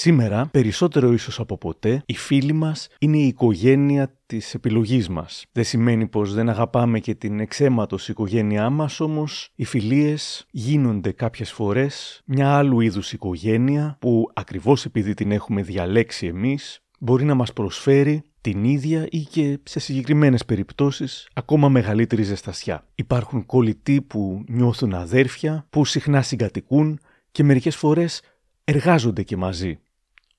[0.00, 5.44] Σήμερα, περισσότερο ίσως από ποτέ, οι φίλοι μας είναι η οικογένεια της επιλογής μας.
[5.52, 11.52] Δεν σημαίνει πως δεν αγαπάμε και την εξαίματος οικογένειά μας, όμως οι φιλίες γίνονται κάποιες
[11.52, 17.52] φορές μια άλλου είδους οικογένεια που ακριβώς επειδή την έχουμε διαλέξει εμείς, μπορεί να μας
[17.52, 22.84] προσφέρει την ίδια ή και σε συγκεκριμένες περιπτώσεις ακόμα μεγαλύτερη ζεστασιά.
[22.94, 28.22] Υπάρχουν κολλητοί που νιώθουν αδέρφια, που συχνά συγκατοικούν και μερικές φορές
[28.64, 29.78] εργάζονται και μαζί.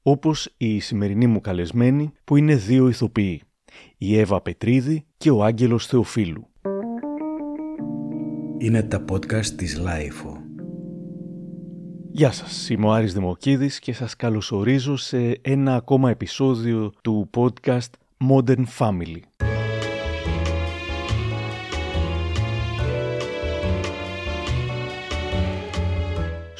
[0.03, 3.41] Όπως η σημερινή μου καλεσμένη που είναι δύο ηθοποιοί,
[3.97, 6.47] η Εύα Πετρίδη και ο Άγγελος Θεοφίλου.
[8.57, 10.37] Είναι τα podcast της LiFO.
[12.11, 17.89] Γεια σας, είμαι ο Άρης Δημοκίδης και σας καλωσορίζω σε ένα ακόμα επεισόδιο του podcast
[18.29, 19.28] Modern Family.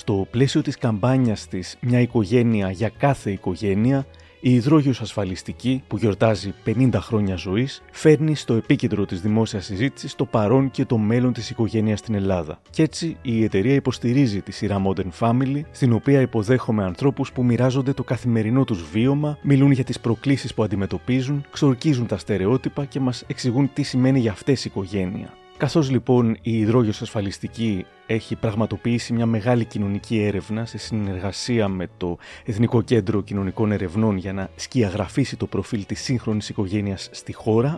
[0.10, 4.06] Στο πλαίσιο της καμπάνιας της «Μια οικογένεια για κάθε οικογένεια»,
[4.40, 10.26] η Ιδρόγειος Ασφαλιστική, που γιορτάζει 50 χρόνια ζωής, φέρνει στο επίκεντρο της δημόσιας συζήτησης το
[10.26, 12.60] παρόν και το μέλλον της οικογένειας στην Ελλάδα.
[12.70, 17.94] Κι έτσι η εταιρεία υποστηρίζει τη σειρά Modern Family, στην οποία υποδέχομαι ανθρώπους που μοιράζονται
[17.94, 23.24] το καθημερινό τους βίωμα, μιλούν για τις προκλήσεις που αντιμετωπίζουν, ξορκίζουν τα στερεότυπα και μας
[23.28, 25.39] εξηγούν τι σημαίνει για αυτές η οικογένεια.
[25.60, 32.18] Καθώς λοιπόν η Ιδρόγειος Ασφαλιστική έχει πραγματοποιήσει μια μεγάλη κοινωνική έρευνα σε συνεργασία με το
[32.46, 37.78] Εθνικό Κέντρο Κοινωνικών Ερευνών για να σκιαγραφίσει το προφίλ της σύγχρονης οικογένειας στη χώρα,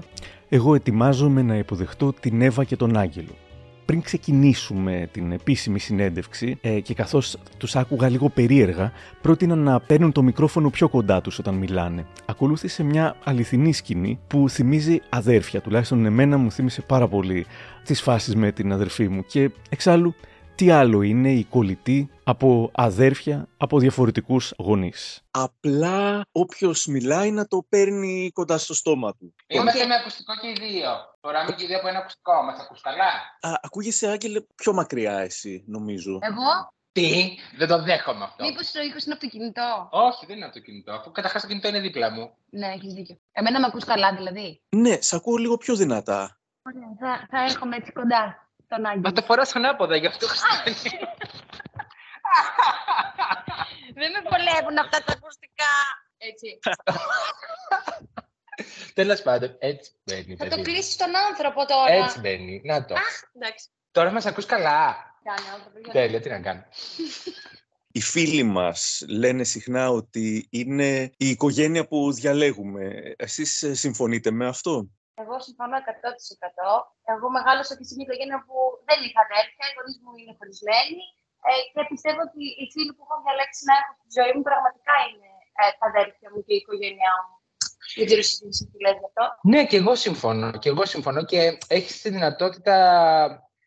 [0.50, 3.36] εγώ ετοιμάζομαι να υποδεχτώ την Εύα και τον Άγγελο
[3.92, 10.12] πριν ξεκινήσουμε την επίσημη συνέντευξη ε, και καθώς τους άκουγα λίγο περίεργα, πρότεινα να παίρνουν
[10.12, 12.06] το μικρόφωνο πιο κοντά τους όταν μιλάνε.
[12.26, 17.46] Ακολούθησε μια αληθινή σκηνή που θυμίζει αδέρφια, τουλάχιστον εμένα μου θύμισε πάρα πολύ
[17.84, 20.16] τις φάσεις με την αδερφή μου και εξάλλου
[20.56, 27.66] τι άλλο είναι η κολλητή από αδέρφια από διαφορετικούς γονείς; Απλά όποιος μιλάει να το
[27.70, 29.36] παίρνει κοντά στο στόμα του.
[29.48, 30.90] Είμαστε με ακουστικό και οι δύο.
[31.20, 32.44] Τώρα και οι δύο από ένα ακουστικό.
[32.44, 33.12] Μας ακούς καλά.
[33.42, 36.20] Α, ακούγεσαι, Άγγελε, πιο μακριά εσύ, νομίζω.
[36.22, 38.46] Εγώ; Τι, δεν το δέχομαι αυτό.
[38.46, 40.92] Μήπως το ήχος είναι από το κινητό; Όχι, δεν είναι από το κινητό.
[40.92, 42.32] Αφού καταρχάς το κινητό είναι δίπλα μου.
[42.50, 43.16] Ναι, έχεις δίκιο.
[43.32, 44.62] Εμένα με ακούς καλά δηλαδή.
[44.76, 46.40] Ναι, σ' ακούω λίγο πιο δυνατά.
[46.64, 48.41] Ωραία, θα, θα έρχομαι έτσι κοντά
[48.72, 49.02] τον Άγγελο.
[49.02, 50.90] Μα το φοράς ανάποδα, γι' αυτό χρειάζεται.
[54.00, 55.74] Δεν με βολεύουν αυτά τα ακουστικά.
[56.18, 56.60] Έτσι.
[58.94, 60.36] Τέλος πάντων, έτσι μπαίνει.
[60.36, 60.62] θα το παιδί.
[60.62, 61.94] κλείσεις τον άνθρωπο τώρα.
[61.94, 62.62] Έτσι μπαίνει.
[62.64, 62.94] Να το.
[62.94, 63.68] Αχ, εντάξει.
[63.92, 64.96] Τώρα μας ακούς καλά.
[65.24, 65.80] Κάνε άνθρωπο.
[65.80, 66.64] για να- Τέλεια, τι να κάνω.
[67.92, 73.14] Οι φίλοι μας λένε συχνά ότι είναι η οικογένεια που διαλέγουμε.
[73.18, 74.90] Εσείς ε, συμφωνείτε με αυτό;
[75.22, 77.14] Εγώ συμφωνώ 100%.
[77.14, 78.56] Εγώ μεγάλωσα και σε μια οικογένεια που
[78.88, 81.02] δεν είχα αδέρφια, οι γονείς μου είναι χωρισμένοι
[81.48, 84.96] ε, και πιστεύω ότι οι φίλοι που έχω διαλέξει να έχω στη ζωή μου πραγματικά
[85.10, 85.30] είναι
[85.60, 87.34] ε, τα αδέρφια μου και η οικογένειά μου.
[87.98, 88.24] Δεν ξέρω
[88.54, 89.24] εσύ τι λες γι' αυτό.
[89.52, 90.50] Ναι, και εγώ συμφωνώ.
[90.62, 91.40] Και εγώ συμφωνώ και
[91.78, 92.76] έχεις τη δυνατότητα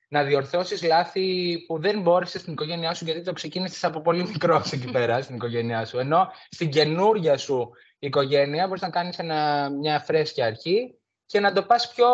[0.09, 1.27] να διορθώσεις λάθη
[1.67, 5.35] που δεν μπόρεσες στην οικογένειά σου γιατί το ξεκίνησες από πολύ μικρός εκεί πέρα στην
[5.35, 5.99] οικογένειά σου.
[5.99, 11.63] Ενώ στην καινούρια σου οικογένεια μπορείς να κάνεις ένα, μια φρέσκια αρχή και να το
[11.63, 12.07] πας πιο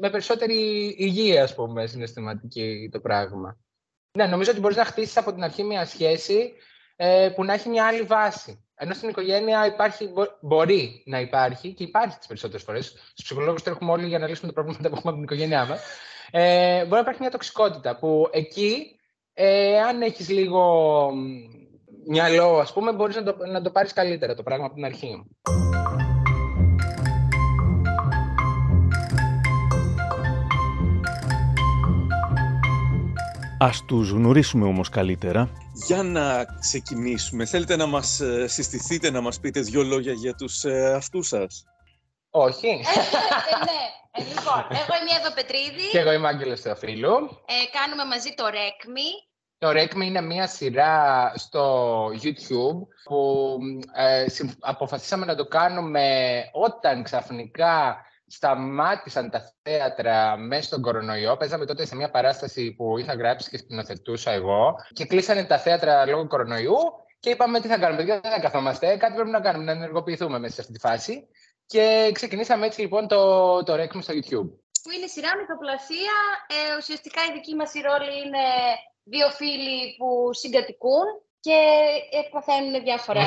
[0.00, 3.58] με περισσότερη υγεία, ας πούμε, συναισθηματική το πράγμα.
[4.18, 6.52] Ναι, νομίζω ότι μπορείς να χτίσεις από την αρχή μια σχέση
[6.96, 8.64] ε, που να έχει μια άλλη βάση.
[8.74, 12.86] Ενώ στην οικογένεια υπάρχει, μπο- μπορεί να υπάρχει και υπάρχει τις περισσότερες φορές.
[12.86, 15.80] Στους ψυχολόγους τρέχουμε όλοι για να λύσουμε τα προβλήματα που έχουμε από την οικογένειά μας.
[16.30, 18.98] Ε, μπορεί να υπάρχει μια τοξικότητα που εκεί,
[19.32, 20.62] ε, αν έχεις λίγο
[21.14, 21.26] μ,
[22.06, 25.26] μυαλό, ας πούμε, μπορείς να το, να το πάρεις καλύτερα το πράγμα από την αρχή.
[33.66, 35.48] Ας τους γνωρίσουμε όμως καλύτερα.
[35.86, 40.64] Για να ξεκινήσουμε, θέλετε να μας ε, συστηθείτε, να μας πείτε δύο λόγια για τους
[40.64, 41.64] ε, αυτούς σας;
[42.30, 42.66] Όχι.
[42.66, 42.72] Ε,
[43.64, 43.82] ναι.
[44.10, 45.88] Ε, λοιπόν, εγώ είμαι η Εύα Πετρίδη.
[45.90, 47.14] και εγώ είμαι Άγγελος Θεοφίλου.
[47.46, 49.10] Ε, κάνουμε μαζί το Ρέκμι.
[49.58, 53.58] Το Rec Me είναι μια σειρά στο YouTube που
[53.96, 56.04] ε, συμ- αποφασίσαμε να το κάνουμε
[56.52, 57.96] όταν ξαφνικά
[58.26, 61.36] σταμάτησαν τα θέατρα μέσα στον κορονοϊό.
[61.36, 66.06] Παίζαμε τότε σε μια παράσταση που είχα γράψει και σκηνοθετούσα εγώ και κλείσανε τα θέατρα
[66.06, 66.76] λόγω κορονοϊού
[67.20, 70.38] και είπαμε τι θα κάνουμε, παιδιά, δεν θα καθόμαστε, κάτι πρέπει να κάνουμε, να ενεργοποιηθούμε
[70.38, 71.28] μέσα σε αυτή τη φάση.
[71.66, 74.50] Και ξεκινήσαμε έτσι λοιπόν το, το Rec Me στο YouTube.
[74.82, 76.14] Που είναι σειρά μυθοπλασία.
[76.46, 78.44] Ε, ουσιαστικά η δική μας η ρόλη είναι
[79.02, 81.06] δύο φίλοι που συγκατοικούν
[81.40, 81.58] και
[82.10, 83.22] ε, παθαίνουν διάφορα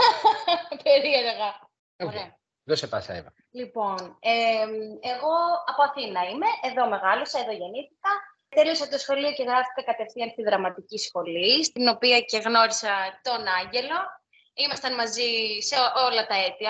[0.82, 1.50] περίεργα.
[1.96, 2.38] Ωραία.
[2.68, 3.32] Δώσε πάσα, Εύα.
[3.50, 4.66] Λοιπόν, ε,
[5.12, 5.36] εγώ
[5.70, 8.12] από Αθήνα είμαι, εδώ μεγάλωσα, εδώ γεννήθηκα.
[8.48, 13.98] Τέλειωσα το σχολείο και γράφτηκα κατευθείαν στη δραματική σχολή, στην οποία και γνώρισα τον Άγγελο.
[14.54, 15.30] Ήμασταν μαζί
[15.68, 15.76] σε
[16.06, 16.64] όλα τα έτη.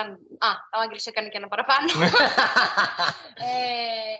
[0.47, 1.89] Α, ο Άγγελος έκανε και ένα παραπάνω.
[3.47, 4.13] ε,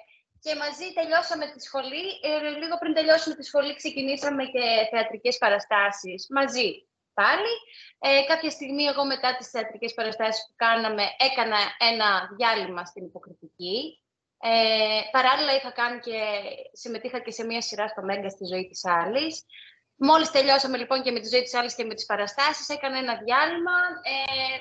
[0.44, 2.06] και μαζί τελειώσαμε τη σχολή.
[2.28, 6.70] Ε, λίγο πριν τελειώσουμε τη σχολή ξεκινήσαμε και θεατρικές παραστάσεις μαζί
[7.22, 7.54] πάλι.
[8.00, 11.58] Ε, κάποια στιγμή εγώ μετά τις θεατρικές παραστάσεις που κάναμε έκανα
[11.90, 14.02] ένα διάλειμμα στην υποκριτική.
[14.42, 16.20] Ε, παράλληλα είχα κάνει και
[16.72, 19.46] συμμετείχα και σε μια σειρά στο Μέγκα στη ζωή της άλλης.
[20.00, 23.16] Μόλις τελειώσαμε λοιπόν και με τη ζωή της άλλης και με τις παραστάσεις, έκανα ένα
[23.24, 23.78] διάλειμμα,
[24.12, 24.14] ε,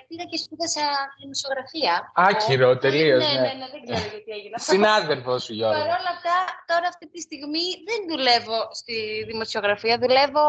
[0.09, 0.87] πήγα και σπούδασα
[1.21, 1.95] δημοσιογραφία.
[2.15, 3.33] Άκυρο, ε, τελείως, ναι.
[3.33, 3.41] ναι.
[3.41, 4.73] Ναι, ναι, δεν ξέρω γιατί έγινε αυτό.
[4.73, 5.79] Συνάδελφος σου, Γιώργο.
[5.81, 6.37] Παρ' όλα αυτά,
[6.71, 8.97] τώρα αυτή τη στιγμή δεν δουλεύω στη
[9.31, 9.95] δημοσιογραφία.
[10.05, 10.45] Δουλεύω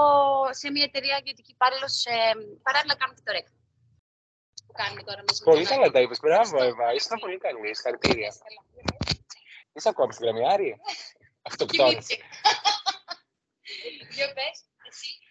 [0.59, 1.95] σε μια εταιρεία ιδιωτική υπάλληλος.
[2.05, 2.17] Ε,
[2.67, 3.47] παράλληλα κάνω και το ρεκ.
[4.67, 5.95] Που κάνουμε τώρα μαζί με Πολύ τον καλά Άγιο.
[5.95, 6.19] τα είπες.
[6.25, 6.81] Μπράβο, Ευχαριστώ.
[6.81, 6.87] Εύα.
[6.97, 7.67] Ήσουν πολύ καλή.
[7.77, 8.29] Συγχαρητήρια.
[9.75, 10.69] Είσαι ακόμα στη γραμμή, Άρη.
[11.49, 11.89] Αυτοκτόνη.
[11.89, 12.23] Κινήθηκε.
[14.15, 14.66] Δύο πες, εσύ.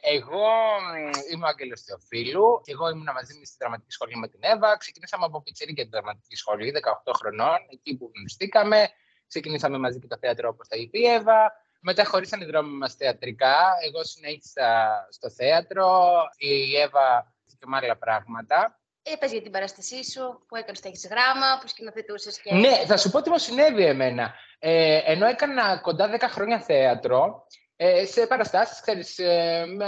[0.00, 0.46] Εγώ
[0.82, 4.40] μ, είμαι ο Άγγελος Θεοφίλου και εγώ ήμουν μαζί της στη δραματική σχολή με την
[4.42, 4.76] Εύα.
[4.76, 6.72] Ξεκινήσαμε από πιτσίρι και την δραματική σχολή,
[7.06, 8.88] 18 χρονών, εκεί που γνωριστήκαμε.
[9.28, 11.52] Ξεκινήσαμε μαζί και το θέατρο όπως τα είπε η Εύα.
[11.80, 13.56] Μετά χωρίσαν οι δρόμοι μας θεατρικά.
[13.86, 14.66] Εγώ συνέχισα
[15.10, 15.88] στο θέατρο.
[16.36, 18.80] Η Εύα και με άλλα πράγματα.
[19.02, 22.54] Είπες για την παράστασή σου που έκανες το έχεις γράμμα, που σκηνοθετούσες και...
[22.54, 24.34] Ναι, θα σου πω τι μου συνέβη εμένα.
[24.58, 27.46] Ε, ενώ έκανα κοντά 10 χρόνια θέατρο,
[27.76, 29.86] ε, σε παραστάσεις, ξέρεις, ε, με,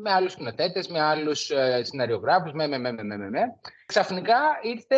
[0.00, 3.40] με άλλους σκηνοθέτες, με άλλους ε, σεναριογράφους, με, με, με, με, με, με, με.
[3.86, 4.96] Ξαφνικά ήρθε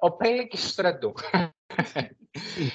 [0.00, 1.12] ο Πέλεκης του στρατού.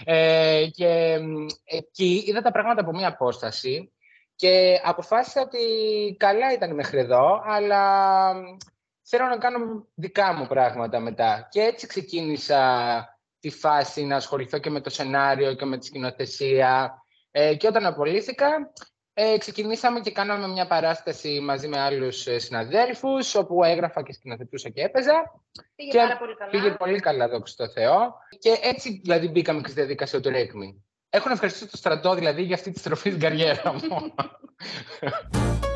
[0.06, 3.92] ε, και μ, εκεί είδα τα πράγματα από μία απόσταση
[4.36, 5.60] και αποφάσισα ότι
[6.19, 8.58] καλά ήταν μέχρι εδώ, αλλά μ,
[9.02, 11.48] θέλω να κάνω δικά μου πράγματα μετά.
[11.52, 12.60] Και έτσι ξεκίνησα
[13.40, 17.00] τη φάση να ασχοληθώ και με το σενάριο και με τη σκηνοθεσία.
[17.31, 18.72] Ε, και όταν απολύθηκα,
[19.13, 24.69] ε, ξεκινήσαμε και κάναμε μια παράσταση μαζί με άλλους ε, συναδέλφους, όπου έγραφα και σκηνοθετούσα
[24.69, 25.42] και έπαιζα.
[25.75, 26.51] Πήγε και πάρα πολύ καλά.
[26.51, 28.13] Πήγε πολύ καλά, δόξα τω Θεώ.
[28.39, 30.83] Και έτσι δηλαδή μπήκαμε και στη διαδικασία του Ρέκμη.
[31.10, 34.13] Έχω να ευχαριστήσω το στρατό δηλαδή για αυτή τη στροφή στην καριέρα μου.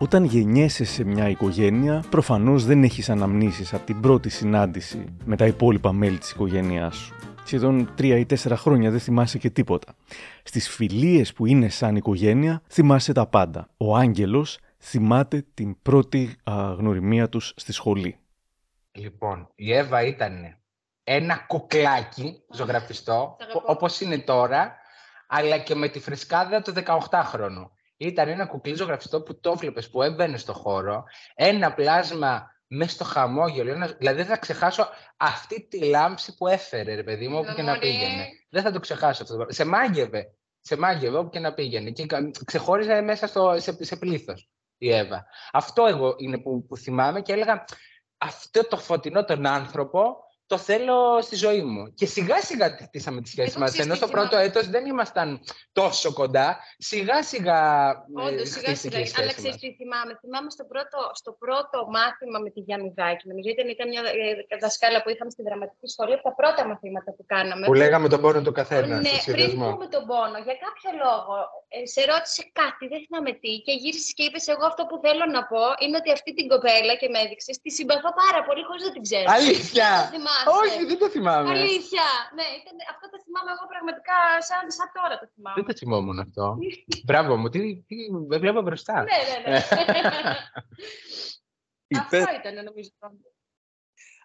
[0.00, 5.46] Όταν γεννιέσαι σε μια οικογένεια, προφανώς δεν έχεις αναμνήσεις από την πρώτη συνάντηση με τα
[5.46, 7.14] υπόλοιπα μέλη της οικογένειάς σου.
[7.44, 9.94] Σχεδόν τρία ή τέσσερα χρόνια δεν θυμάσαι και τίποτα.
[10.42, 13.68] Στις φιλίες που είναι σαν οικογένεια, θυμάσαι τα πάντα.
[13.76, 18.18] Ο Άγγελος θυμάται την πρώτη α, γνωριμία τους στη σχολή.
[18.92, 20.34] Λοιπόν, η Εύα ήταν
[21.04, 23.58] ένα κουκλάκι ζωγραφιστό, Σ' αγαπώ.
[23.58, 24.76] που- όπως είναι τώρα,
[25.28, 27.70] αλλά και με τη φρεσκάδα του 18χρονου.
[28.00, 31.04] Ήταν ένα κουκλί ζωγραφιστό που το βλέπεις, που έμπαινε στο χώρο,
[31.34, 33.70] ένα πλάσμα μέσα στο χαμόγελο.
[33.72, 33.92] Ένας...
[33.98, 37.68] Δηλαδή δεν θα ξεχάσω αυτή τη λάμψη που έφερε, ρε παιδί μου, όπου και να
[37.68, 37.78] Μωρέ.
[37.78, 38.26] πήγαινε.
[38.50, 39.24] Δεν θα το ξεχάσω αυτό.
[39.24, 39.52] το πράγμα.
[39.52, 40.32] Σε μάγευε.
[40.60, 41.90] Σε μάγευε όπου και να πήγαινε.
[41.90, 44.48] Και κα- ξεχώριζε μέσα στο, σε, σε πλήθος
[44.78, 45.26] η Εύα.
[45.52, 47.64] Αυτό εγώ είναι που, που θυμάμαι και έλεγα
[48.18, 50.16] αυτό το φωτεινό τον άνθρωπο
[50.52, 51.82] το θέλω στη ζωή μου.
[51.98, 53.70] Και σιγά σιγά χτίσαμε τη σχέση Εγώ μας.
[53.70, 54.46] ξέρεις Ενώ τι στο πρώτο θυμάμαι.
[54.48, 55.28] έτος δεν ήμασταν
[55.80, 56.46] τόσο κοντά.
[56.90, 57.60] Σιγά σιγά
[58.26, 58.98] Όντως, σιγά σιγά.
[59.18, 63.22] Αλλά ξέρεις τι θυμάμαι; Θυμάμαι στο πρώτο, στο πρώτο μάθημα με τη Γιάννηδάκη.
[63.30, 64.02] Νομίζω ήταν, ήταν μια
[64.50, 67.64] ε, δασκάλα που είχαμε στη δραματική σχολή από τα πρώτα μαθήματα που κάναμε.
[67.70, 69.66] Που λέγαμε τον πόνο του καθένα Ναι, στο πριν συνδεσμό.
[69.74, 71.34] πούμε τον πόνο, για κάποιο λόγο
[71.74, 75.24] ε, σε ρώτησε κάτι, δεν θυμάμαι τι, και γύρισες και είπες: Εγώ αυτό που θέλω
[75.36, 78.82] να πω είναι ότι αυτή την κοπέλα και με έδειξες, τη συμπαθώ πάρα πολύ χωρίς
[78.88, 79.26] να την ξέρω.
[79.38, 79.88] Αλήθεια!
[80.44, 80.74] Δεν το θυμάσαι.
[80.74, 81.50] Όχι, δεν το θυμάμαι.
[81.50, 82.06] Αλήθεια.
[82.36, 84.18] Ναι, ήταν, αυτό το θυμάμαι εγώ πραγματικά
[84.48, 85.56] σαν, σαν τώρα το θυμάμαι.
[85.58, 86.44] Δεν το θυμόμουν αυτό.
[87.06, 87.96] Μπράβο μου, τι, τι
[88.30, 88.96] με βλέπω μπροστά.
[89.08, 89.58] ναι, ναι, ναι.
[91.92, 92.90] Είπε, Αυτό ήταν νομίζω.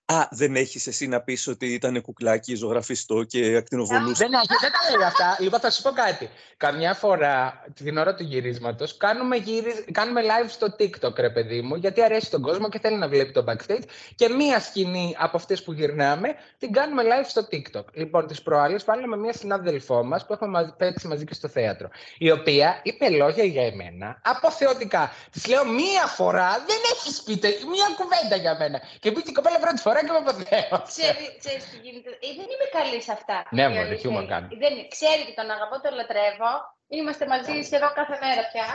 [0.05, 4.72] Α, δεν έχεις εσύ να πεις ότι ήταν κουκλάκι ζωγραφιστό και ακτινοβολούσε; Δεν, έχει, δεν
[4.72, 5.38] τα λέει αυτά.
[5.39, 6.29] Λοιπόν, θα σου πω κάτι.
[6.57, 9.86] Καμιά φορά την ώρα του γυρίσματος κάνουμε, γυρι...
[9.91, 13.31] κάνουμε live στο TikTok, ρε παιδί μου, γιατί αρέσει τον κόσμο και θέλει να βλέπει
[13.31, 13.83] το backstage.
[14.15, 17.83] Και μία σκηνή από αυτές που γυρνάμε την κάνουμε live στο TikTok.
[17.93, 21.89] Λοιπόν, τις προάλλες βάλαμε μία συνάδελφό μας που έχουμε μαζ- παίξει μαζί και στο θέατρο.
[22.17, 25.12] Η οποία είπε λόγια για εμένα αποθεωτικά.
[25.31, 28.81] Της λέω μία φορά δεν έχεις πει τε- μία κουβέντα για μένα.
[29.00, 30.84] Και μπήκε η κοπέλα πρώτη φορά και με αποθέωσε.
[30.94, 32.10] Ξέρει, ξέρεις τι γίνεται.
[32.26, 33.38] Ε, δεν είμαι καλή σε αυτά.
[33.56, 34.34] Ναι, η μωρέ, αλήθεια χιούμορ είναι.
[34.34, 34.48] κάνει.
[34.64, 36.52] Δεν, ξέρει ότι τον αγαπώ, τον λατρεύω.
[36.98, 38.68] Είμαστε μαζί σχεδόν κάθε μέρα πια.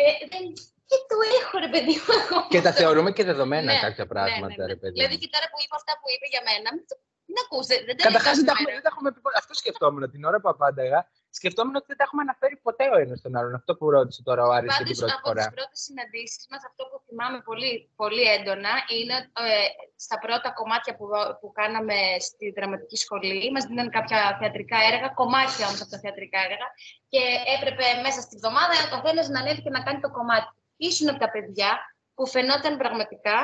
[0.00, 0.02] Ε,
[0.32, 0.42] δεν,
[0.90, 2.10] και το έχω, ρε παιδί μου.
[2.22, 2.38] εγώ.
[2.54, 4.94] Και τα θεωρούμε και δεδομένα Ναι, κάποια πράγματα, ρε παιδί.
[4.98, 5.22] Δηλαδή μου.
[5.22, 7.94] και τώρα που είπε αυτά που είπε για μένα, μην, το- μην ακούς, δεν, δεν
[7.96, 8.76] τα λέει Καταρχάς κάθε δεν, τα έχουμε- μέρα.
[8.78, 9.36] δεν τα έχουμε πει ποτέ.
[9.42, 11.00] Αυτό σκεφτόμουν την ώρα που απάνταγα.
[11.38, 13.54] Σκεφτόμουν ότι δεν τα έχουμε αναφέρει ποτέ ο ένας τον άλλον.
[13.60, 15.44] Αυτό που ρώτησε τώρα ο Άρης για την Πάντως, πρώτη από φορά.
[15.44, 17.72] τις πρώτες συναντήσεις μας, αυτό που θυμάμαι πολύ,
[18.02, 19.68] πολύ έντονα είναι ε,
[20.04, 21.04] στα πρώτα κομμάτια που,
[21.40, 21.98] που κάναμε
[22.28, 23.38] στη δραματική σχολή.
[23.54, 26.66] Μας δίναν κάποια θεατρικά έργα, κομμάτια όμως από τα θεατρικά έργα
[27.12, 27.22] και
[27.56, 30.50] έπρεπε μέσα στη βδομάδα ο καθένας να ανέβει και να κάνει το κομμάτι.
[30.88, 31.70] Ήσουν από τα παιδιά
[32.16, 33.36] που φαινόταν πραγματικά,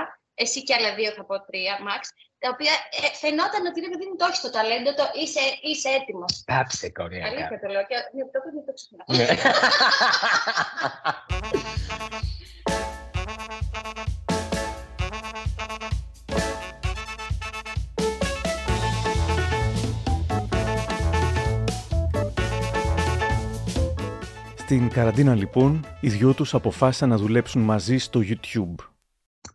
[0.42, 2.02] εσύ και άλλα δύο θα πω τρία, Μαξ,
[2.42, 5.88] τα οποία ε, φαινόταν ότι είναι παιδί μου το έχεις το ταλέντο, το είσαι, είσαι
[5.88, 6.42] έτοιμος.
[6.46, 7.26] Πάψε, κορέα.
[7.26, 7.96] Αλήθεια το λέω και
[8.32, 9.06] το οποίο δεν το ξεχνάω.
[9.16, 9.26] Ναι.
[24.58, 28.89] Στην καραντίνα λοιπόν, οι δυο τους αποφάσισαν να δουλέψουν μαζί στο YouTube.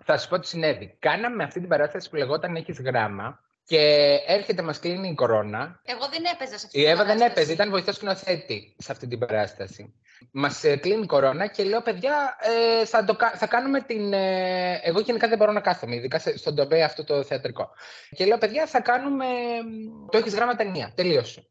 [0.06, 0.96] Θα σου πω τι συνέβη.
[1.00, 3.80] Κάναμε αυτή την παράσταση που λεγόταν Έχεις γράμμα και
[4.28, 5.80] έρχεται, μας κλείνει η κορώνα.
[5.86, 7.32] Εγώ δεν έπαιζα σε αυτή Η την Εύα δεν παράσταση.
[7.32, 9.94] έπαιζε, ήταν βοηθός σκηνοθέτη σε αυτή την παράσταση.
[10.32, 12.36] Μας κλείνει η κορώνα και λέω, παιδιά,
[12.82, 14.14] ε, θα, το, κα- θα κάνουμε την.
[14.14, 17.70] ε, εγώ γενικά δεν μπορώ να κάθομαι, ειδικά σε- στον τομέα αυτό το θεατρικό.
[18.10, 19.26] Και λέω, παιδιά, θα κάνουμε.
[19.26, 20.92] μ, Το έχεις γράμμα ταινία.
[20.96, 21.48] Τελείωσε.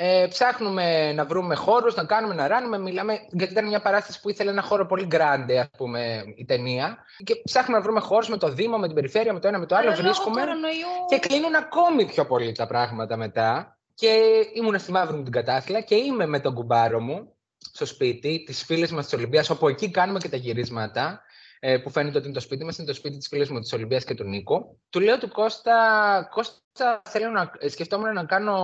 [0.00, 4.30] Ε, ψάχνουμε να βρούμε χώρους, να κάνουμε, να ράνουμε, μιλάμε, γιατί ήταν μια παράσταση που
[4.30, 6.98] ήθελε ένα χώρο πολύ grande, ας πούμε, η ταινία.
[7.24, 9.66] Και ψάχνουμε να βρούμε χώρους με το Δήμο, με την περιφέρεια, με το ένα, με
[9.66, 10.40] το άλλο, Αλλά λόγω βρίσκουμε.
[10.40, 13.78] κορονοϊού, Και κλείνουν ακόμη πιο πολύ τα πράγματα μετά.
[13.94, 14.20] Και
[14.54, 17.32] ήμουν στη μαύρη μου την κατάθλια και είμαι με τον κουμπάρο μου
[17.72, 21.22] στο σπίτι, τις φίλες μας της Ολυμπίας, όπου εκεί κάνουμε και τα γυρίσματα.
[21.60, 23.72] Ε, Που φαίνεται ότι είναι το σπίτι μας, είναι το σπίτι της φίλης μου της
[23.72, 24.76] Ολυμπίας και του Νίκο.
[24.90, 28.54] Του λέω του Κώστα, Κώστα, θέλω να ε, σκεφτόμουν να κάνω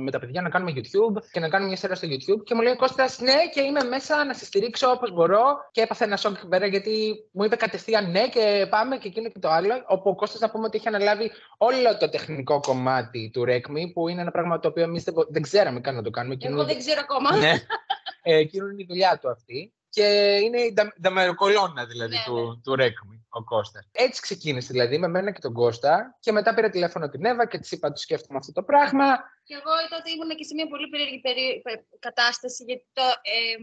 [0.00, 2.42] με τα παιδιά να κάνουμε YouTube και να κάνουμε μια σειρά στο YouTube.
[2.44, 5.44] Και μου λέει Κώστα, ναι, και είμαι μέσα να σε στηρίξω όπως μπορώ.
[5.70, 9.28] Και έπαθε ένα σοκ εκεί πέρα γιατί μου είπε κατευθείαν ναι και πάμε και εκείνο
[9.30, 9.74] και το άλλο.
[9.86, 14.08] Όπου ο Κώστας να πούμε ότι είχε αναλάβει όλο το τεχνικό κομμάτι του Ρέκμη, που
[14.08, 16.34] είναι ένα πράγμα το οποίο εμείς δεν, μπο- δεν ξέραμε καν να το κάνουμε.
[16.34, 17.36] Εκείνο εγώ είναι- δεν ξέρω ακόμα.
[17.36, 17.52] ναι.
[18.22, 19.72] ε, εκείνο είναι η δουλειά του αυτή.
[19.94, 20.06] Και
[20.42, 23.88] είναι η ντα- νταμεροκολόνα δηλαδή Ναι, του, του Ρέκμη, ο Κώστας.
[23.92, 27.58] Έτσι ξεκίνησε δηλαδή με μένα και τον Κώστα και μετά πήρα τηλέφωνο την Εύα και
[27.58, 29.06] της είπα το σκέφτομαι αυτό το πράγμα.
[29.46, 33.54] Και εγώ τότε ήμουν και σε μια πολύ περίεργη περί- πε- κατάσταση, γιατί το, ε,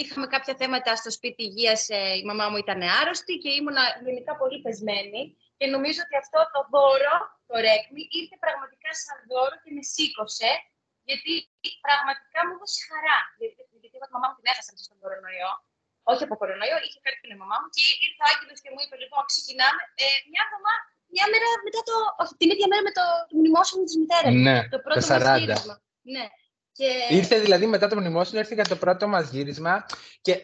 [0.00, 4.32] είχαμε κάποια θέματα στο σπίτι υγείας, ε, η μαμά μου ήταν άρρωστη και ήμουν γενικά
[4.42, 5.22] πολύ πεσμένη.
[5.58, 7.14] Και νομίζω ότι αυτό το δώρο,
[7.48, 10.50] το ρέκμι, ήρθε πραγματικά σαν δώρο και με σήκωσε,
[11.08, 11.32] γιατί
[11.86, 13.18] πραγματικά μου έδωσε χαρά.
[13.40, 13.60] Γιατί,
[14.52, 15.52] έχασα μέσα στον κορονοϊό.
[16.10, 18.94] Όχι από κορονοϊό, είχε κάτι την μαμά μου και ήρθε ο Άγγελος και μου είπε:
[19.02, 20.82] Λοιπόν, ξεκινάμε ε, μια εβδομάδα,
[21.14, 21.94] μια μέρα μετά το.
[22.22, 24.42] Όχι, την ίδια μέρα με το, το μνημόσυνο της μητέρας μου.
[24.48, 25.40] Ναι, Το πρώτο το μας 40.
[25.40, 25.74] γύρισμα.
[26.14, 26.24] Ναι.
[26.78, 27.14] Και...
[27.14, 29.86] Ήρθε δηλαδή μετά το μνημόσυνο, ήρθε για το πρώτο μας γύρισμα
[30.20, 30.40] και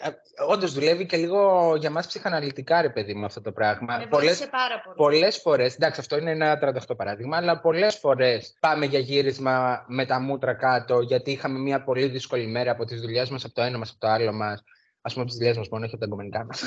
[0.49, 3.97] όντως δουλεύει και λίγο για μας ψυχαναλυτικά, ρε παιδί μου, αυτό το πράγμα.
[3.97, 4.97] Με Πολλές, βοήθησε πάρα πολύ.
[4.97, 6.59] πολλές φορές, εντάξει αυτό είναι ένα
[6.91, 11.85] 38 παράδειγμα, αλλά πολλές φορές πάμε για γύρισμα με τα μούτρα κάτω γιατί είχαμε μια
[11.85, 14.63] πολύ δύσκολη μέρα από τις δουλειές μας, από το ένα μας, από το άλλο μας.
[15.01, 16.63] Ας πούμε από τις δουλειές μας μόνο, όχι από τα εγκομενικά μας.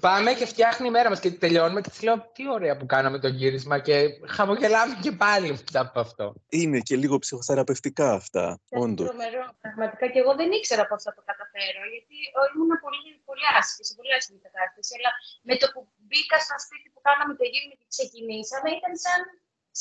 [0.00, 3.18] Πάμε και φτιάχνει η μέρα μας και τελειώνουμε και της λέω τι ωραία που κάναμε
[3.24, 3.94] το γύρισμα και
[4.36, 6.24] χαμογελάμε και πάλι μετά από αυτό.
[6.60, 9.06] Είναι και λίγο ψυχοθεραπευτικά αυτά, Ήταν όντως.
[9.08, 9.44] τρομερό.
[9.64, 13.84] Πραγματικά και εγώ δεν ήξερα πώς θα το καταφέρω, γιατί ο, ήμουν πολύ, πολύ άσχημη,
[13.88, 14.90] σε πολύ άσχημη κατάσταση.
[14.98, 15.10] Αλλά
[15.48, 19.20] με το που μπήκα στο σπίτι που κάναμε το γύρισμα και ξεκινήσαμε, ήταν σαν,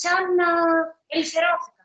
[0.01, 0.49] σαν να
[1.13, 1.83] ελευθερώθηκα.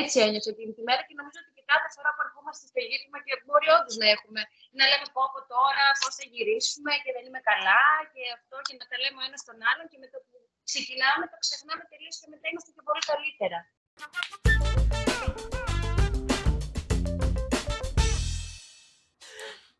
[0.00, 3.18] Έτσι ένιωσα εκείνη τη μέρα και νομίζω ότι και κάθε φορά που ερχόμαστε στο γύρισμα
[3.26, 4.40] και μπορεί όντως να έχουμε
[4.78, 8.74] να λέμε πω από τώρα πώς θα γυρίσουμε και δεν είμαι καλά και αυτό και
[8.80, 10.36] να τα λέμε ο ένας τον άλλον και με το που
[10.70, 13.58] ξεκινάμε το ξεχνάμε τελείως και μετά είμαστε και πολύ καλύτερα.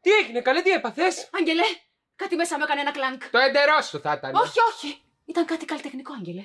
[0.05, 1.67] Τι έγινε, καλέ, τι έπαθες; Άγγελε,
[2.17, 3.21] κάτι μέσα μου έκανε ένα κλανκ.
[3.31, 4.35] Το εντερό σου θα ήταν.
[4.35, 4.91] Όχι, όχι.
[5.25, 6.45] Ήταν κάτι καλλιτεχνικό, Άγγελε.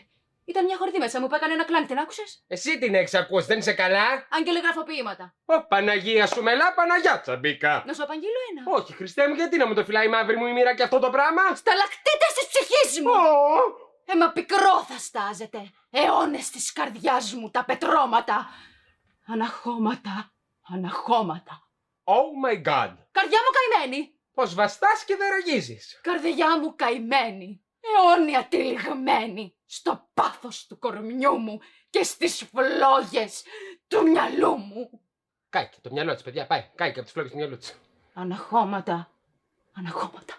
[0.51, 1.87] Ήταν μια χορδή μέσα μου που έκανε ένα κλανκ.
[1.87, 5.35] Την άκουσες; Εσύ την έχεις ακούσει, δεν είσαι καλά; Άγγελε, γραφοποιήματα.
[5.45, 7.83] Ω, Παναγία σου μελά, Παναγιάτσα μπήκα.
[7.85, 8.77] Να σου απαγγείλω ένα.
[8.77, 10.99] Όχι, Χριστέ μου, γιατί να μου το φυλάει η μαύρη μου η μοίρα και αυτό
[10.99, 13.11] το πράγμα; Σταλακτήτες της ψυχής μου!
[13.11, 15.71] Ω, Έμα πικρό θα στάζετε.
[15.89, 18.49] Αιώνες της καρδιάς μου τα πετρώματα.
[19.27, 20.31] Αναχώματα,
[20.73, 21.63] αναχώματα.
[22.03, 22.93] Oh my god.
[23.11, 24.13] Καρδιά μου καημένη.
[24.33, 25.99] Πως βαστάς και δεν ραγίζεις.
[26.03, 27.63] Καρδιά μου καημένη.
[27.79, 29.55] Αιώνια τυλιγμένη.
[29.65, 31.59] Στο πάθος του κορμιού μου
[31.89, 33.43] και στις φλόγες
[33.87, 35.01] του μυαλού μου.
[35.49, 36.69] Κάηκε το μυαλό της, παιδιά, πάει.
[36.75, 37.79] Κάηκε από τις φλόγες του μυαλού της.
[38.13, 39.11] Αναχώματα,
[39.73, 40.33] αναχώματα.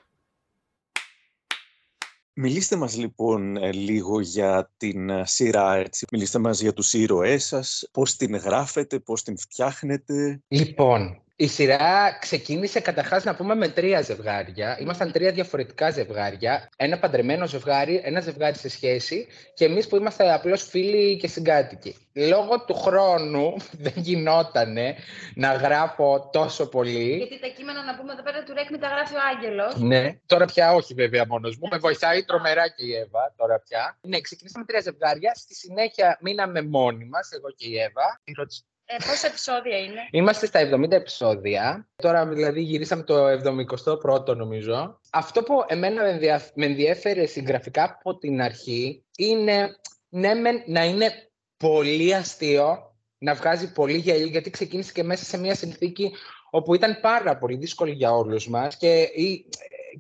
[2.33, 6.07] Μιλήστε μας λοιπόν ε, λίγο για την ε, σειρά έτσι.
[6.13, 10.43] Μιλήστε μας για τους ήρωές σας, πώς την γράφετε, πώς την φτιάχνετε.
[10.49, 14.79] Λοιπόν, Η σειρά ξεκίνησε καταρχάς να πούμε με τρία ζευγάρια.
[14.81, 16.69] Ήμασταν τρία διαφορετικά ζευγάρια.
[16.77, 21.97] Ένα παντρεμένο ζευγάρι, ένα ζευγάρι σε σχέση και εμείς που είμαστε απλώς φίλοι και συγκάτοικοι.
[22.15, 24.97] Λόγω του χρόνου δεν γινότανε
[25.35, 27.17] να γράφω τόσο πολύ.
[27.17, 29.77] Γιατί τα κείμενα, να πούμε εδώ πέρα, του Ρέκμη τα γράφει ο Άγγελος.
[29.77, 31.69] Ναι, τώρα πια όχι βέβαια μόνος μου.
[31.71, 33.99] Με βοηθάει τρομερά και η Εύα τώρα πια.
[34.01, 35.33] Ναι, ξεκινήσαμε τρία ζευγάρια.
[35.35, 38.21] Στη συνέχεια μείναμε μόνοι μας, εγώ και η Εύα.
[38.25, 41.89] Η ρώτηση Ε, πόσα επεισόδια είναι; Είμαστε στα 70 επεισόδια.
[41.97, 45.01] Τώρα δηλαδή γυρίσαμε το 71ο νομίζω.
[45.11, 46.43] Αυτό που εμένα με, ενδια...
[46.55, 49.77] με ενδιέφερε συγγραφικά από την αρχή είναι
[50.09, 55.39] ναι, μεν να είναι πολύ αστείο, να βγάζει πολύ γέλιο, γιατί ξεκίνησε και μέσα σε
[55.39, 56.13] μια συνθήκη
[56.51, 59.49] όπου ήταν πάρα πολύ δύσκολη για όλους μας και, η-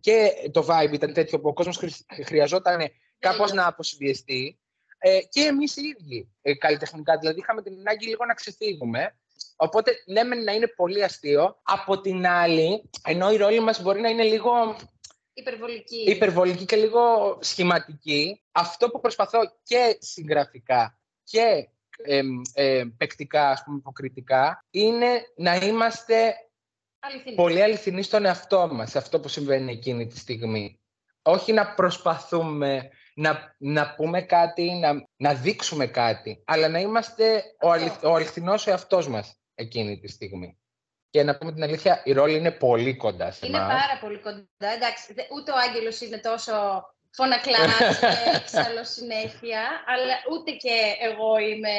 [0.01, 2.81] και το vibe ήταν τέτοιο που ο κόσμος χρη- χρειαζόταν
[3.19, 4.59] κάπως να αποσυμπιεστεί
[5.03, 9.15] ε, και εμείς οι ίδιοι ε, καλλιτεχνικά, δηλαδή είχαμε την ανάγκη λίγο να ξεφύγουμε
[9.57, 11.61] Οπότε, ναι, μεν να είναι πολύ αστείο.
[11.63, 14.77] Από την άλλη, ενώ η ρόλη μας μπορεί να είναι λίγο
[15.33, 16.11] Υπερβολική.
[16.11, 21.69] υπερβολική και λίγο σχηματική, αυτό που προσπαθώ και συγγραφικά και
[22.03, 22.21] ε,
[22.55, 26.35] ε, παικτικά, ας πούμε, υποκριτικά, είναι να είμαστε
[26.99, 27.37] Αληθινή.
[27.37, 30.81] πολύ αληθινοί στον εαυτό μας, σε αυτό που συμβαίνει εκείνη τη στιγμή.
[31.23, 37.71] Όχι να προσπαθούμε να, να πούμε κάτι, να, να δείξουμε κάτι, αλλά να είμαστε ο,
[37.71, 40.59] αληθ, ο αληθινός εαυτός μας εκείνη τη στιγμή.
[41.11, 43.69] Και να πούμε την αλήθεια, η ρόλη είναι πολύ κοντά σε Είναι εμάς.
[43.73, 44.73] πάρα πολύ κοντά.
[44.75, 46.53] Εντάξει, δε- ούτε ο Άγγελος είναι τόσο
[47.11, 48.07] φωνακλάς και
[48.43, 51.75] έξαλλος συνέχεια, αλλά ούτε και εγώ είμαι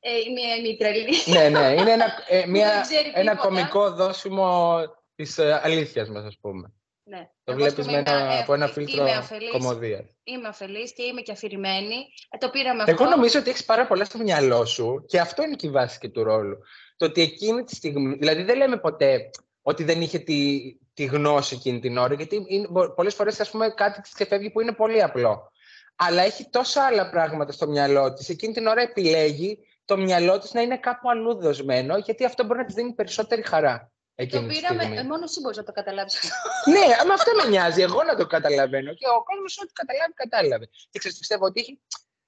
[0.00, 1.16] ε, μια ημιτρελή.
[1.26, 3.48] ναι, ναι, είναι ένα, ε, Δεν μια, ξέρει ένα τίποτα.
[3.48, 4.78] κομικό δώσιμο
[5.14, 6.72] της ε, αλήθειας μας, ας πούμε.
[7.08, 7.30] Ναι.
[7.44, 10.04] Το Εγώ, βλέπεις ας με πούμε, ένα, είμαι από ένα αφη- φίλτρο Είμαι αφελής, κομμωδίας.
[10.24, 11.94] είμαι αφελής και είμαι και αφηρημένη.
[12.30, 13.02] Ε, το πήραμε αυτό.
[13.02, 15.98] Εγώ νομίζω ότι έχεις πάρα πολλά στο μυαλό σου και αυτό είναι και η βάση
[15.98, 16.58] και του ρόλου.
[16.96, 19.30] Το ότι εκείνη τη στιγμή, δηλαδή δεν λέμε ποτέ
[19.62, 20.60] ότι δεν είχε τη,
[20.94, 24.50] τη γνώση εκείνη την ώρα, γιατί είναι, μπο- πολλές φορές ας πούμε κάτι της ξεφεύγει
[24.50, 25.52] που είναι πολύ απλό.
[25.96, 28.28] Αλλά έχει τόσα άλλα πράγματα στο μυαλό της.
[28.28, 32.58] Εκείνη την ώρα επιλέγει το μυαλό της να είναι κάπου αλλού δοσμένο, γιατί αυτό μπορεί
[32.58, 34.98] να της δίνει περισσότερη χαρά Το εκείνη τη πήραμε, στιγμή.
[34.98, 36.20] ε, μόνος εσύ μπορείς να το καταλάβεις.
[36.72, 37.82] Ναι, με αυτό με νοιάζει.
[37.82, 38.94] Εγώ να το καταλαβαίνω.
[38.94, 40.66] Και ο κόσμος ό,τι καταλάβει, κατάλαβε.
[40.90, 41.80] Και ξέρεις, πιστεύω ότι έχει,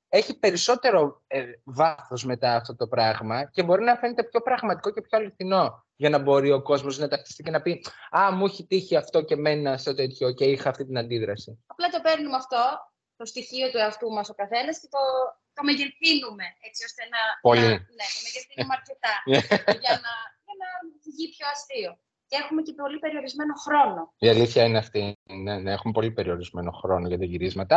[0.09, 5.01] έχει περισσότερο ε, βάθος μετά αυτό το πράγμα και μπορεί να φαίνεται πιο πραγματικό και
[5.01, 5.87] πιο αληθινό.
[5.97, 7.85] Για να μπορεί ο κόσμος να ταυτιστεί και να πει
[8.19, 11.65] Α, μου έχει τύχει αυτό και μένα στο τέτοιο και είχα αυτή την αντίδραση.
[11.67, 12.63] Απλά το παίρνουμε αυτό,
[13.17, 14.99] το στοιχείο του εαυτού μας ο καθένας και το,
[15.53, 17.21] το μεγεθύνουμε, έτσι ώστε να...
[17.41, 17.61] Πολύ.
[17.61, 20.13] να- ναι, το μεγεθύνουμε αρκετά για, να, για να
[21.19, 21.93] βγει πιο αστείο.
[22.31, 24.01] Και έχουμε και πολύ περιορισμένο χρόνο.
[24.19, 25.03] Η αλήθεια είναι αυτή.
[25.45, 27.77] Ναι, ναι, έχουμε πολύ περιορισμένο χρόνο για τα γυρίσματα.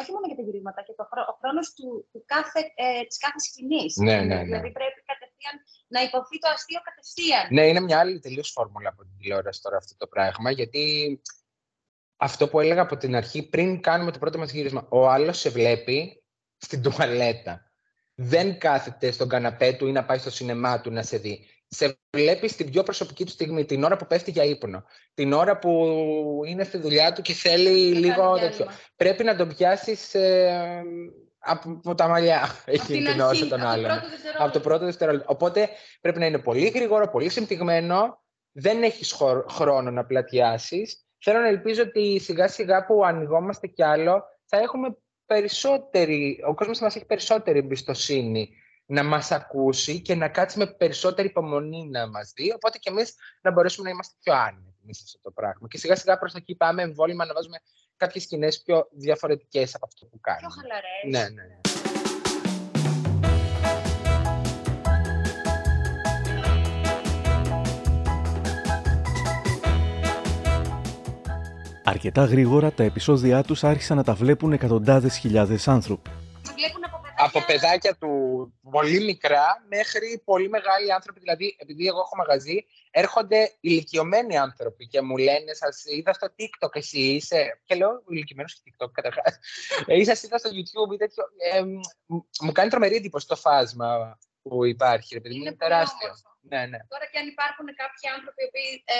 [0.00, 3.18] Όχι μόνο για τα γυρίσματα, και το χρό- ο χρόνος του, του κάθε, ε, της
[3.24, 3.96] κάθε σκηνής.
[3.96, 4.42] Ναι, ναι, ναι.
[4.44, 5.54] Δηλαδή πρέπει κατευθείαν
[5.94, 7.44] να υποθεί το αστείο κατευθείαν.
[7.50, 10.84] Ναι, είναι μια άλλη τελείως φόρμουλα από την τηλεόραση τώρα αυτό το πράγμα, γιατί
[12.16, 15.50] αυτό που έλεγα από την αρχή, πριν κάνουμε το πρώτο μας γύρισμα, ο άλλος σε
[15.50, 16.24] βλέπει
[16.56, 17.72] στην τουαλέτα.
[18.14, 21.46] Δεν κάθεται στον καναπέ του ή να πάει στο σινεμά του να σε δει.
[21.74, 24.84] Σε βλέπει στην πιο προσωπική του στιγμή, την ώρα που πέφτει για ύπνο.
[25.14, 25.70] Την ώρα που
[26.46, 28.56] είναι στη δουλειά του και θέλει Να λίγο κάνει τέτοιο.
[28.56, 28.78] διάλειμμα.
[28.96, 30.14] Πρέπει να τον πιάσεις
[31.38, 34.08] από, από τα μαλλιά Απ' εκείνη την την ώρα αρχή, των από το άλλων πρώτο
[34.08, 34.44] δευτερόλεπτο.
[34.44, 35.32] από το πρώτο δευτερόλεπτο.
[35.32, 35.68] Οπότε
[36.00, 38.22] πρέπει να είναι πολύ γρήγορο, πολύ συμπτυγμένο.
[38.52, 39.16] Δεν έχεις
[39.48, 41.06] χρόνο να πλατιάσεις.
[41.18, 46.78] Θέλω να ελπίζω ότι σιγά σιγά που ανοιγόμαστε κι άλλο, θα έχουμε περισσότερη, ο κόσμος
[46.78, 48.56] θα μας έχει περισσότερη εμπιστοσύνη
[48.92, 53.14] να μας ακούσει και να κάτσει με περισσότερη υπομονή να μας δει, οπότε και εμείς
[53.40, 55.68] να μπορέσουμε να είμαστε πιο άνετοι σε αυτό το πράγμα.
[55.68, 57.56] Και σιγά σιγά προς τα εκεί πάμε εμβόλυμα να βάζουμε
[57.96, 60.54] κάποιες σκηνές πιο διαφορετικές από αυτό που Πιο κάνουμε.
[60.60, 61.02] χαλαρές.
[61.10, 61.60] Ναι, ναι, ναι.
[71.84, 76.10] Αρκετά γρήγορα τα επεισόδια τους άρχισαν να τα βλέπουν εκατοντάδες χιλιάδες άνθρωποι.
[77.22, 77.90] Μας βλέπουν από παιδάκια.
[77.90, 81.20] από παιδάκια του πολύ μικρά μέχρι πολύ μεγάλοι άνθρωποι.
[81.20, 86.76] Δηλαδή, επειδή εγώ έχω μαγαζί, έρχονται ηλικιωμένοι άνθρωποι και μου λένε: Σας είδα στο TikTok,
[86.76, 87.60] εσύ είσαι.
[87.64, 89.38] Και λέω: Ηλικιωμένος στο TikTok, καταρχάς.
[89.86, 91.24] Ή σα είδα στο YouTube ή τέτοιο.
[91.52, 95.16] Ε, μ- μου κάνει τρομερή εντύπωση το φάσμα που υπάρχει.
[95.16, 96.06] Επειδή είναι, Είναι είναι πολύ τεράστιο.
[96.06, 96.30] όμορφο.
[96.40, 96.78] Ναι, ναι.
[96.88, 98.96] Τώρα και αν υπάρχουν κάποιοι άνθρωποι που ε,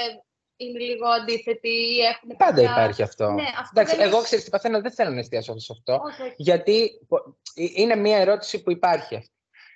[0.57, 3.31] είναι λίγο αντίθετοι ή έχουν Πάντα κάποια- υπάρχει αυτό.
[3.31, 6.01] Ναι, αυτό Εντάξει, δεν εγώ έχει- ξέρεις τι παθαίνω, δεν θέλω να εστιάσω σε αυτό.
[6.05, 6.35] Όχι, όχι.
[6.37, 9.31] Γιατί πο- ε, είναι μια ερώτηση που υπάρχει αυτή.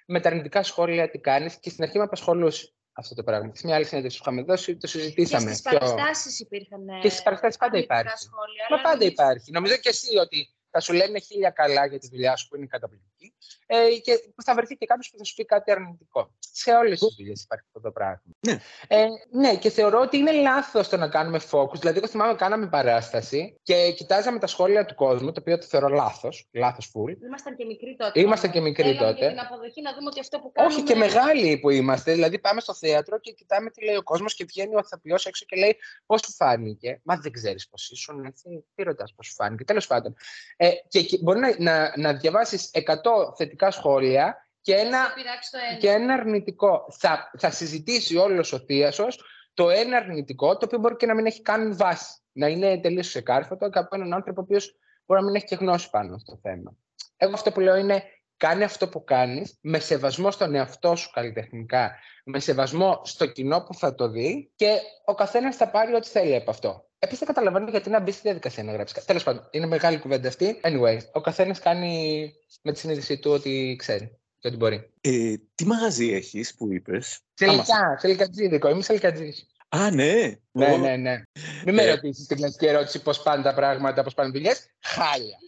[0.07, 3.51] Με τα αρνητικά σχόλια τι κάνεις; Και στην αρχή με απασχολούσε αυτό το πράγμα.
[3.55, 5.45] Σε μια άλλη συνέντευξη που είχαμε δώσει, το συζητήσαμε.
[5.51, 8.25] Και στις πιο- παραστάσεις υπήρχαν ε, Και στις παραστάσεις πάντα αρνητικά υπάρχει.
[8.25, 9.51] Σχόλια, Μα αλλά πάντα νομίζω- υπάρχει.
[9.51, 12.67] Νομίζω και εσύ ότι θα σου λένε χίλια καλά για τη δουλειά σου που είναι
[12.67, 13.16] καταπληκτική.
[13.19, 13.35] Εκεί,
[13.67, 16.31] ε, και που θα βρεθεί και κάποιος που θα σου πει κάτι αρνητικό.
[16.39, 18.23] Σε όλες τις δουλειές υπάρχει αυτό το πράγμα.
[18.41, 18.59] Ναι.
[18.89, 21.79] Ε, ναι, και θεωρώ ότι είναι λάθος το να κάνουμε focus.
[21.79, 25.89] Δηλαδή, εγώ θυμάμαι κάναμε παράσταση και κοιτάζαμε τα σχόλια του κόσμου, το οποίο το θεωρώ
[25.89, 26.49] λάθος.
[26.53, 27.17] Λάθος full.
[27.25, 28.21] Ήμασταν και μικροί τότε.
[28.21, 28.63] Ήμασταν όμως.
[28.63, 29.19] και μικροί Θέλαμε τότε.
[29.19, 30.75] Για την αποδοχή να δούμε ότι αυτό που κάνουμε.
[30.75, 32.13] Όχι και μεγάλοι που είμαστε.
[32.13, 35.45] Δηλαδή, πάμε στο θέατρο και κοιτάμε τι λέει ο κόσμος και βγαίνει ο ηθοποιός έξω
[35.49, 35.77] και λέει
[36.07, 38.65] πώς σου φάνηκε; Μα δεν ξέρεις πώς ήσουν, έτσι.
[38.75, 40.17] Τι ρωτάς πώς σου φάνηκε; Τέλος πάντων.
[40.57, 43.06] Ε, και, και μπορεί να, να, να διαβάσεις 100
[43.37, 45.79] θετικά σχόλια και ένα, Θα πειράξει το ένα.
[45.79, 46.87] και ένα αρνητικό.
[46.99, 51.27] Θα, θα συζητήσει όλος ο θείασος το ένα αρνητικό, το οποίο μπορεί και να μην
[51.27, 52.21] έχει καν βάση.
[52.33, 55.55] Να είναι τελείως ξεκάρφωτο και από έναν άνθρωπο ο οποίος μπορεί να μην έχει και
[55.55, 56.77] γνώση πάνω στο θέμα.
[57.17, 58.03] Εγώ αυτό που λέω είναι
[58.37, 63.75] κάνε αυτό που κάνεις με σεβασμό στον εαυτό σου καλλιτεχνικά, με σεβασμό στο κοινό που
[63.75, 66.86] θα το δει και ο καθένας θα πάρει ό,τι θέλει από αυτό.
[66.99, 68.95] Επίσης δεν καταλαβαίνω γιατί να μπει στη διαδικασία να γράψει.
[69.07, 70.61] Τέλος πάντων, είναι μεγάλη κουβέντα αυτή.
[70.63, 72.33] Anyway, ο καθένας κάνει
[72.63, 74.91] με τη συνείδησή του ότι ξέρει και ότι μπορεί.
[75.01, 78.69] Ε, τι μαγαζί έχεις που είπες; Τελικά, σελικατζίδικο.
[78.69, 79.33] Είμαι σελικατζή.
[79.69, 80.39] Α, ναι.
[80.53, 81.23] Ναι, Ω, ναι, ναι.
[81.65, 81.91] Μην με Ε.
[81.91, 84.67] ρωτήσεις την κλασική ερώτηση πώς πάνε τα πράγματα, πώς πάνε δουλειές.
[84.83, 85.39] Χάλια.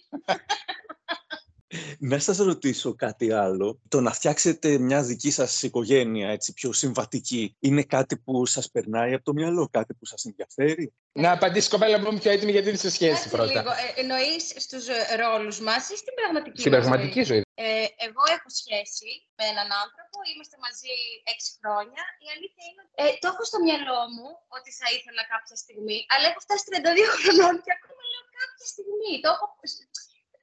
[1.98, 3.80] Να σας ρωτήσω κάτι άλλο.
[3.88, 9.12] Το να φτιάξετε μια δική σας οικογένεια έτσι πιο συμβατική είναι κάτι που σας περνάει
[9.14, 12.68] από το μυαλό, κάτι που σας ενδιαφέρει; Να απαντήσει κοπέλα που είμαι πιο έτοιμη γιατί
[12.68, 13.52] είναι σε σχέση Κάτσε πρώτα.
[13.56, 13.70] λίγο.
[13.84, 17.42] Ε, εννοείς στους ε, ρόλους μας ή στην πραγματική Στην μας πραγματική ζωή; ζωή.
[17.66, 20.94] Ε, εγώ έχω σχέση με έναν άνθρωπο, είμαστε μαζί
[21.32, 22.02] έξι χρόνια.
[22.24, 25.98] Η αλήθεια είναι ότι ε, το έχω στο μυαλό μου ότι θα ήθελα κάποια στιγμή,
[26.12, 29.12] αλλά έχω φτάσει 32 χρονών και ακόμα λέω κάποια στιγμή.
[29.24, 29.46] Το έχω...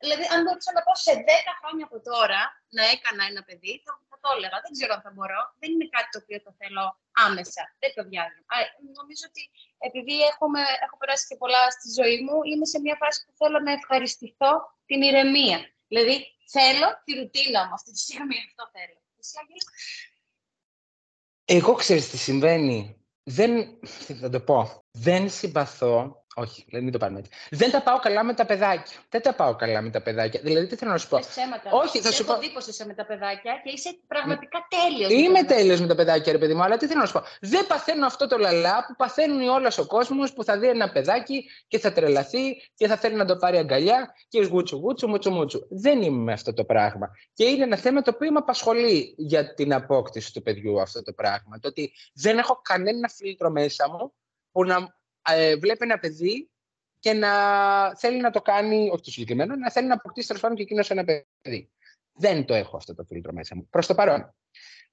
[0.04, 2.42] Δηλαδή, αν μπορούσα να πω σε 10 χρόνια από τώρα
[2.78, 4.58] να έκανα ένα παιδί, θα, θα το έλεγα.
[4.66, 5.42] Δεν ξέρω αν θα μπορώ.
[5.62, 6.84] Δεν είναι κάτι το οποίο το θέλω
[7.26, 7.64] άμεσα.
[7.82, 8.46] Δεν το διάδρομο.
[8.54, 8.56] Α,
[9.00, 9.44] νομίζω ότι
[9.88, 13.60] επειδή έχουμε, έχω περάσει και πολλά στη ζωή μου, είμαι σε μια φάση που θέλω
[13.68, 14.52] να ευχαριστηθώ
[14.90, 15.60] την ηρεμία.
[15.92, 16.16] Δηλαδή,
[16.56, 18.38] θέλω τη ρουτίνα μου αυτή τη στιγμή.
[18.50, 18.98] Αυτό θέλω.
[19.20, 19.66] Εσύ, Άγγελα;
[21.46, 22.78] Εγώ ξέρεις τι συμβαίνει.
[23.24, 23.80] Δεν,
[24.22, 27.32] θα το πω, δεν συμπαθώ, όχι, μην το πάρουμε έτσι.
[27.50, 28.96] Δεν τα πάω καλά με τα παιδάκια.
[29.10, 30.40] Δεν τα πάω καλά με τα παιδάκια.
[30.44, 31.70] Δηλαδή, τι θέλω να σου πω; Λες ψέματα.
[31.72, 34.68] Όχι, θα Σε σου έχω πω- δει πως είσαι με τα παιδάκια και είσαι πραγματικά
[34.70, 35.12] τέλειος.
[35.12, 35.56] Είμαι με τα παιδάκια.
[35.56, 38.06] τέλειος με τα παιδάκια, ρε παιδί μου, αλλά τι θέλω να σου πω; Δεν παθαίνω
[38.06, 41.92] αυτό το λαλά που παθαίνουν όλος ο κόσμος που θα δει ένα παιδάκι και θα
[41.92, 45.60] τρελαθεί και θα θέλει να το πάρει αγκαλιά και γούτσου γούτσου, μουτσου μουτσου.
[45.70, 47.10] Δεν είμαι με αυτό το πράγμα.
[47.34, 51.14] Και είναι ένα θέμα το οποίο με απασχολεί για την απόκτηση του παιδιού αυτό το
[51.14, 51.60] πράγμα.
[51.60, 54.14] Το ότι δεν έχω κανένα φίλτρο μέσα μου
[54.56, 54.98] που να
[55.30, 56.50] ε, βλέπει ένα παιδί
[57.00, 57.30] και να
[57.96, 60.90] θέλει να το κάνει, όχι το συγκεκριμένο, να θέλει να αποκτήσει τέλος πάντων και εκείνος
[60.90, 61.72] ένα παιδί.
[62.14, 63.68] Δεν το έχω αυτό το φίλτρο μέσα μου.
[63.70, 64.36] Προς το παρόν.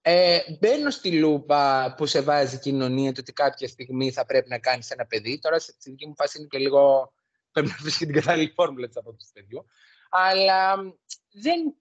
[0.00, 4.48] Ε, μπαίνω στη λούπα που σε βάζει η κοινωνία το ότι κάποια στιγμή θα πρέπει
[4.48, 5.38] να κάνεις ένα παιδί.
[5.38, 7.12] Τώρα στη δική μου φάση είναι και λίγο.
[7.52, 9.66] Πρέπει να βρεις και την κατάλληλη φόρμουλα της απόκτηση του παιδιού.
[10.10, 10.90] Αλλά μ,
[11.32, 11.74] δεν,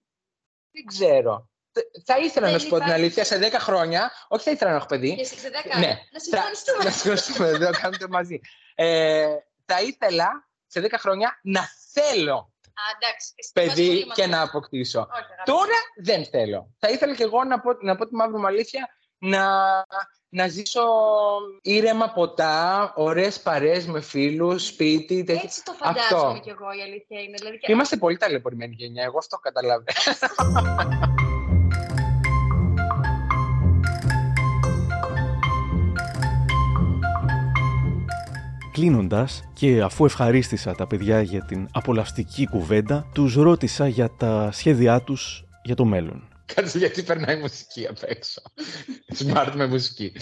[0.70, 1.50] δεν ξέρω.
[1.72, 4.12] Θε- Θα ήθελα Δεν να σου πω την υπάρχει- αλήθεια σε 10 χρόνια.
[4.28, 5.16] Όχι, θα ήθελα να έχω παιδί.
[5.16, 5.98] Και σε 10 Ναι.
[6.12, 6.84] Να συγχωνιστούμε.
[6.84, 8.40] Να συγχωνιστούμε, δεν το κάνουμε μαζί.
[8.74, 9.26] Ε,
[9.66, 12.36] θα ήθελα σε 10 χρόνια να θέλω
[12.74, 13.32] Α, εντάξει.
[13.36, 14.26] εσύ πας παιδί πολύ και μακριά.
[14.26, 15.00] να αποκτήσω.
[15.00, 15.42] Όχι, αγάπη.
[15.50, 16.70] Τώρα δεν θέλω.
[16.78, 19.44] Θα ήθελα και εγώ να πω, να πω τη μαύρη μου αλήθεια να,
[20.28, 20.82] να ζήσω
[21.62, 25.42] ήρεμα ποτά, ωραίες παρέες με φίλους, σπίτι, τέτοια.
[25.44, 26.40] Έτσι το φαντάζομαι Αυτό.
[26.42, 27.36] κι εγώ, η αλήθεια είναι.
[27.38, 29.96] Δηλαδή, και- Είμαστε πολύ ταλαιπωρημένη γενιά, εγώ αυτό καταλαβαίνω.
[38.72, 45.00] Κλείνοντας, και αφού ευχαρίστησα τα παιδιά για την απολαυστική κουβέντα, τους ρώτησα για τα σχέδιά
[45.00, 46.28] τους για το μέλλον.
[46.54, 48.42] Κάτσε γιατί περνάει μουσική απ' έξω.
[49.18, 50.12] Smart με μουσική.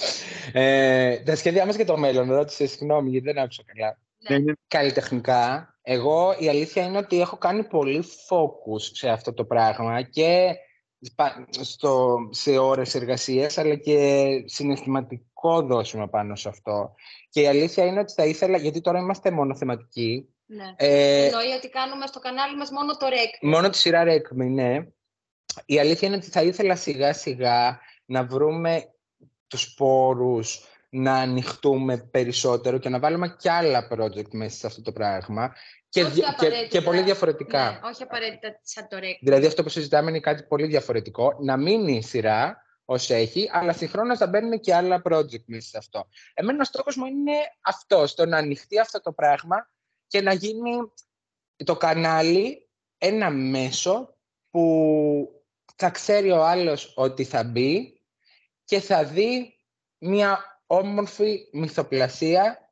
[0.53, 3.99] Ε, τα σχέδιά μας για το μέλλον, ρώτησε, συγγνώμη γιατί δεν άκουσα καλά.
[4.29, 4.39] Ναι.
[4.39, 4.53] Ναι, ναι.
[4.69, 10.51] Καλλιτεχνικά, εγώ η αλήθεια είναι ότι έχω κάνει πολύ focus σε αυτό το πράγμα και
[10.51, 10.70] σπα-
[11.61, 16.95] στο, σε ώρες εργασίας, αλλά και συναισθηματικό δώσιμο πάνω σε αυτό.
[17.31, 20.75] Και η αλήθεια είναι ότι θα ήθελα, γιατί τώρα είμαστε μονοθεματικοί, Ναι.
[20.77, 23.35] ε, Εννοεί ότι κάνουμε στο κανάλι μας μόνο το ρεκ.
[23.41, 24.87] Μόνο τη σειρά Ρέκμη, ναι.
[25.67, 28.93] Η αλήθεια είναι ότι θα ήθελα σιγά σιγά να βρούμε
[29.47, 30.61] τους πόρους
[30.91, 35.55] να ανοιχτούμε περισσότερο και να βάλουμε και άλλα project μέσα σε αυτό το πράγμα
[35.89, 36.67] και, Όχι δια- και, απαραίτητα.
[36.79, 37.71] και πολύ διαφορετικά.
[37.71, 39.19] Ναι, όχι απαραίτητα σαν το ρεκ.
[39.21, 43.73] Δηλαδή αυτό που συζητάμε είναι κάτι πολύ διαφορετικό, να μείνει η σειρά όσο έχει, αλλά
[43.73, 46.09] συγχρόνως να μπαίνουν και άλλα project μέσα σε αυτό.
[46.35, 49.71] Εμένα ο στόχος μου είναι αυτός, το να ανοιχτεί αυτό το πράγμα
[50.07, 50.71] και να γίνει
[51.65, 54.15] το κανάλι ένα μέσο
[54.51, 55.43] που
[55.77, 58.01] θα ξέρει ο άλλος ότι θα μπει
[58.65, 59.55] και θα δει
[59.99, 62.71] μια όμορφη μυθοπλασία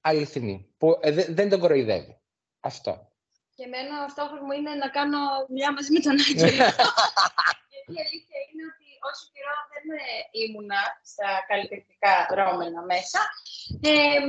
[0.00, 2.20] αληθινή, που ε, δε- δεν τον κοροϊδεύει.
[2.60, 3.10] Αυτό.
[3.54, 6.64] Και εμένα ο στόχος μου είναι να κάνω δουλειά μαζί με τον Άγγελο.
[7.70, 9.84] Γιατί η αλήθεια είναι ότι όσο καιρό δεν
[10.42, 10.80] ήμουνα
[11.12, 13.20] στα καλλιτεχνικά δρόμενα μέσα,
[13.82, 14.20] ε,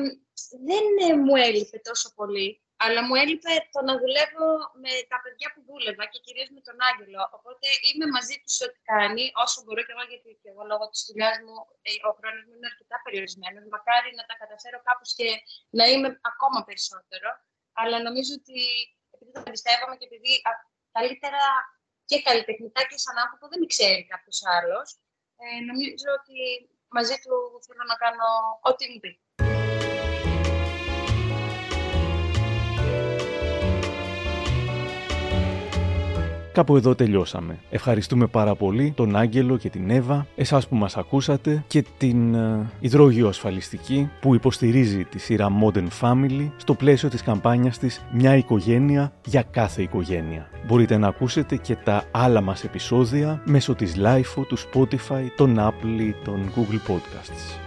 [0.67, 2.61] δεν ε, μου έλειπε τόσο πολύ.
[2.85, 4.47] Αλλά μου έλειπε το να δουλεύω
[4.83, 7.21] με τα παιδιά που δούλευα και κυρίως με τον Άγγελο.
[7.37, 10.85] Οπότε είμαι μαζί του σε ό,τι κάνει, όσο μπορώ και εγώ, γιατί και εγώ λόγω
[10.91, 11.55] της δουλειάς μου
[11.87, 13.63] ε, ο χρόνος μου είναι αρκετά περιορισμένος.
[13.75, 15.27] Μακάρι να τα καταφέρω κάπως και
[15.79, 17.29] να είμαι ακόμα περισσότερο.
[17.81, 18.59] Αλλά νομίζω ότι
[19.13, 20.31] επειδή το πιστεύαμε και επειδή
[20.97, 21.43] καλύτερα
[22.09, 24.87] και καλλιτεχνικά και σαν άνθρωπο δεν με ξέρει κάποιος άλλος,
[25.41, 26.37] ε, νομίζω ότι
[26.97, 27.35] μαζί του
[27.65, 28.27] θέλω να κάνω
[28.69, 29.11] ό,τι μου πει.
[36.57, 37.57] Κάπου εδώ τελειώσαμε.
[37.69, 42.69] Ευχαριστούμε πάρα πολύ τον Άγγελο και την Εύα, εσάς που μας ακούσατε και την ε,
[42.79, 49.11] υδρόγειο ασφαλιστική που υποστηρίζει τη σειρά Modern Family στο πλαίσιο της καμπάνιας της «Μια οικογένεια
[49.25, 50.49] για κάθε οικογένεια».
[50.67, 55.99] Μπορείτε να ακούσετε και τα άλλα μας επεισόδια μέσω της Lifeo, του Spotify, των Apple
[55.99, 57.66] ή των Google Podcasts.